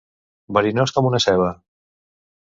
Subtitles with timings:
[0.57, 1.51] Verinós com una ceba.